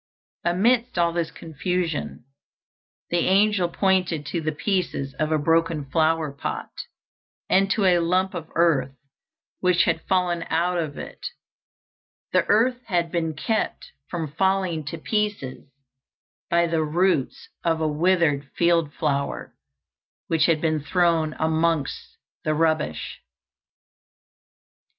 [0.43, 2.25] Amidst all this confusion,
[3.11, 6.71] the angel pointed to the pieces of a broken flower pot,
[7.47, 8.97] and to a lump of earth
[9.59, 11.23] which had fallen out of it.
[12.31, 15.69] The earth had been kept from falling to pieces
[16.49, 19.53] by the roots of a withered field flower,
[20.25, 23.21] which had been thrown amongst the rubbish.